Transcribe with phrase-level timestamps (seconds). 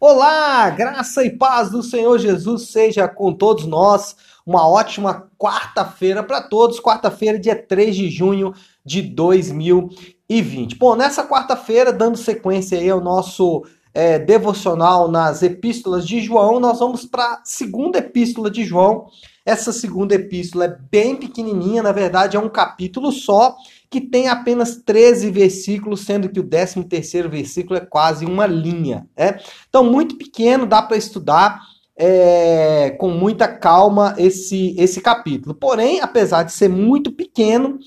[0.00, 4.14] Olá, graça e paz do Senhor Jesus seja com todos nós.
[4.46, 6.78] Uma ótima quarta-feira para todos.
[6.78, 10.76] Quarta-feira, dia 3 de junho de 2020.
[10.76, 16.78] Bom, nessa quarta-feira, dando sequência aí ao nosso é, devocional nas epístolas de João, nós
[16.78, 19.08] vamos para a segunda epístola de João.
[19.48, 23.56] Essa segunda epístola é bem pequenininha, na verdade é um capítulo só
[23.88, 29.08] que tem apenas 13 versículos, sendo que o 13 terceiro versículo é quase uma linha.
[29.16, 29.38] Né?
[29.66, 31.62] Então, muito pequeno, dá para estudar
[31.96, 35.54] é, com muita calma esse, esse capítulo.
[35.54, 37.78] Porém, apesar de ser muito pequeno,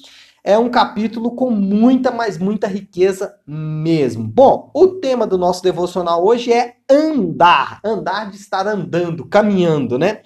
[0.43, 4.23] é um capítulo com muita, mas muita riqueza mesmo.
[4.23, 7.79] Bom, o tema do nosso devocional hoje é andar.
[7.85, 10.21] Andar de estar andando, caminhando, né?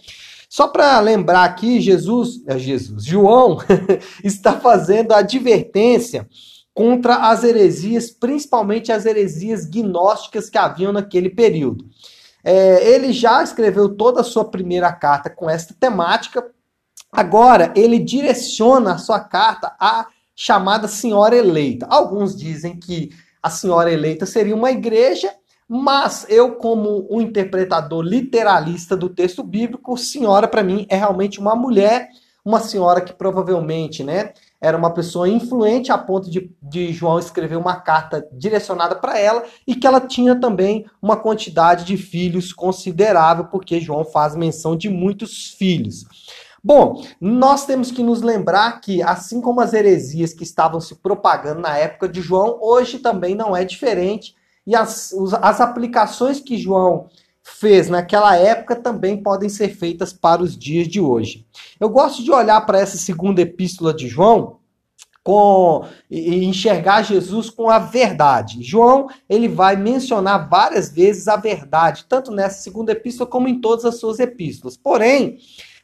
[0.55, 3.57] Só para lembrar aqui, Jesus, é Jesus, João
[4.23, 6.29] está fazendo a advertência
[6.73, 11.83] contra as heresias, principalmente as heresias gnósticas que haviam naquele período.
[12.41, 16.49] É, ele já escreveu toda a sua primeira carta com esta temática.
[17.12, 21.85] Agora, ele direciona a sua carta à chamada Senhora Eleita.
[21.90, 23.09] Alguns dizem que
[23.43, 25.34] a Senhora Eleita seria uma igreja
[25.68, 31.55] mas eu, como um interpretador literalista do texto bíblico, senhora para mim é realmente uma
[31.55, 32.10] mulher,
[32.44, 37.55] uma senhora que provavelmente, né, era uma pessoa influente a ponto de, de João escrever
[37.55, 43.46] uma carta direcionada para ela e que ela tinha também uma quantidade de filhos considerável,
[43.46, 46.05] porque João faz menção de muitos filhos.
[46.63, 51.62] Bom, nós temos que nos lembrar que, assim como as heresias que estavam se propagando
[51.62, 57.08] na época de João, hoje também não é diferente e as, as aplicações que João
[57.44, 61.46] fez naquela época também podem ser feitas para os dias de hoje.
[61.80, 64.58] Eu gosto de olhar para essa segunda epístola de João
[65.24, 68.62] com e enxergar Jesus com a verdade.
[68.62, 73.86] João, ele vai mencionar várias vezes a verdade, tanto nessa segunda epístola como em todas
[73.86, 74.78] as suas epístolas.
[74.78, 75.40] Porém,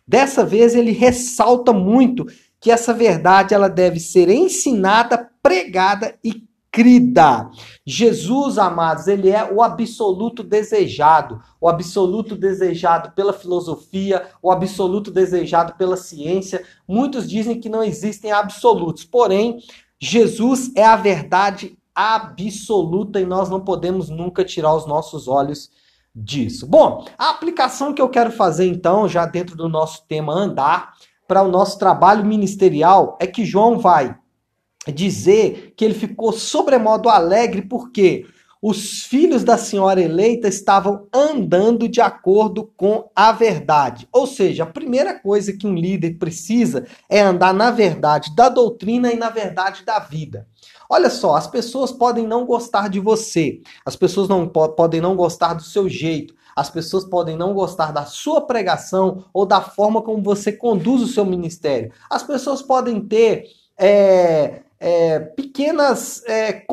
[0.08, 2.26] dessa vez ele ressalta muito
[2.60, 7.52] que essa verdade ela deve ser ensinada, pregada e crida.
[7.86, 15.74] Jesus, amados, ele é o absoluto desejado, o absoluto desejado pela filosofia, o absoluto desejado
[15.74, 16.64] pela ciência.
[16.88, 19.60] Muitos dizem que não existem absolutos, porém,
[20.00, 25.70] Jesus é a verdade absoluta e nós não podemos nunca tirar os nossos olhos
[26.16, 26.66] disso.
[26.66, 30.94] Bom, a aplicação que eu quero fazer então, já dentro do nosso tema andar,
[31.28, 34.16] para o nosso trabalho ministerial, é que João vai
[34.88, 38.26] dizer que ele ficou sobremodo alegre porque
[38.62, 44.08] os filhos da senhora eleita estavam andando de acordo com a verdade.
[44.12, 49.12] Ou seja, a primeira coisa que um líder precisa é andar na verdade da doutrina
[49.12, 50.48] e na verdade da vida.
[50.88, 55.56] Olha só, as pessoas podem não gostar de você, as pessoas não podem não gostar
[55.56, 60.22] do seu jeito, as pessoas podem não gostar da sua pregação ou da forma como
[60.22, 61.92] você conduz o seu ministério.
[62.10, 63.46] As pessoas podem ter
[63.78, 66.66] é, é, pequenas é,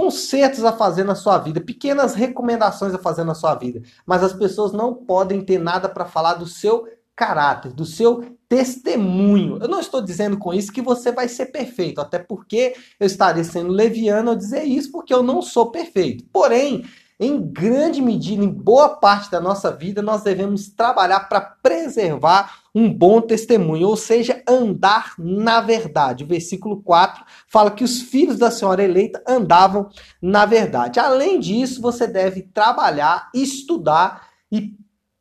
[0.64, 4.72] a fazer na sua vida, pequenas recomendações a fazer na sua vida, mas as pessoas
[4.72, 9.58] não podem ter nada para falar do seu caráter, do seu testemunho.
[9.60, 13.44] Eu não estou dizendo com isso que você vai ser perfeito, até porque eu estaria
[13.44, 16.24] sendo leviano ao dizer isso, porque eu não sou perfeito.
[16.32, 16.86] Porém,
[17.20, 22.92] em grande medida, em boa parte da nossa vida, nós devemos trabalhar para preservar um
[22.92, 26.22] bom testemunho, ou seja, andar na verdade.
[26.22, 29.88] O versículo 4 fala que os filhos da senhora eleita andavam
[30.22, 31.00] na verdade.
[31.00, 34.76] Além disso, você deve trabalhar, estudar e,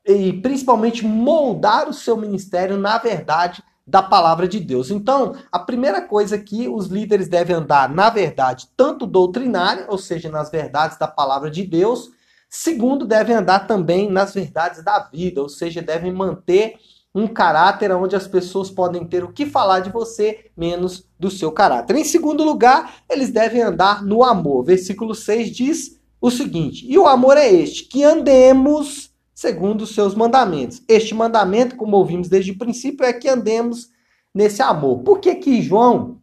[0.06, 4.92] e principalmente moldar o seu ministério na verdade da palavra de Deus.
[4.92, 10.30] Então, a primeira coisa que os líderes devem andar na verdade, tanto doutrinária, ou seja,
[10.30, 12.12] nas verdades da palavra de Deus,
[12.48, 16.76] segundo, devem andar também nas verdades da vida, ou seja, devem manter
[17.18, 21.52] um caráter onde as pessoas podem ter o que falar de você, menos do seu
[21.52, 21.96] caráter.
[21.96, 24.64] Em segundo lugar, eles devem andar no amor.
[24.64, 30.14] Versículo 6 diz o seguinte: E o amor é este, que andemos segundo os seus
[30.14, 30.84] mandamentos.
[30.88, 33.90] Este mandamento, como ouvimos desde o princípio, é que andemos
[34.32, 35.00] nesse amor.
[35.00, 36.22] Por que que João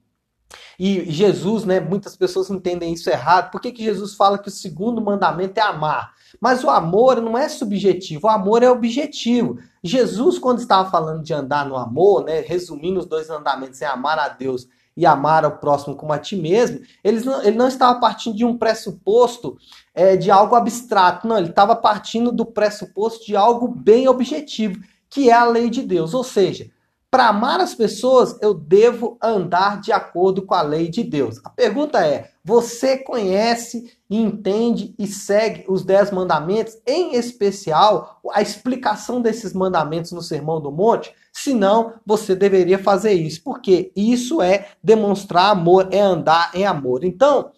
[0.79, 3.51] e Jesus, né, muitas pessoas entendem isso errado.
[3.51, 6.15] Por que que Jesus fala que o segundo mandamento é amar?
[6.41, 9.59] Mas o amor não é subjetivo, o amor é objetivo.
[9.83, 14.19] Jesus, quando estava falando de andar no amor, né, resumindo os dois mandamentos, é amar
[14.19, 17.99] a Deus e amar ao próximo como a ti mesmo, ele não, ele não estava
[17.99, 19.57] partindo de um pressuposto
[19.93, 24.81] é, de algo abstrato, não, ele estava partindo do pressuposto de algo bem objetivo,
[25.11, 26.15] que é a lei de Deus.
[26.15, 26.71] Ou seja,
[27.15, 31.41] para amar as pessoas, eu devo andar de acordo com a lei de Deus.
[31.45, 39.23] A pergunta é: você conhece, entende e segue os dez mandamentos, em especial a explicação
[39.23, 41.15] desses mandamentos no Sermão do Monte?
[41.33, 47.05] Se não, você deveria fazer isso, porque isso é demonstrar amor, é andar em amor.
[47.05, 47.53] Então,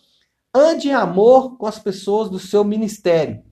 [0.55, 3.43] ande em amor com as pessoas do seu ministério.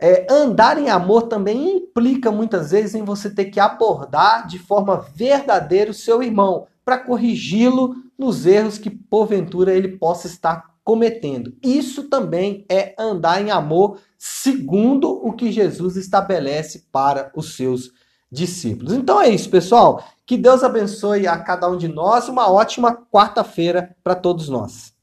[0.00, 4.96] É, andar em amor também implica muitas vezes em você ter que abordar de forma
[5.14, 11.54] verdadeira o seu irmão para corrigi-lo nos erros que porventura ele possa estar cometendo.
[11.62, 17.90] Isso também é andar em amor segundo o que Jesus estabelece para os seus
[18.30, 18.92] discípulos.
[18.92, 20.04] Então é isso, pessoal.
[20.26, 22.28] Que Deus abençoe a cada um de nós.
[22.28, 24.93] Uma ótima quarta-feira para todos nós.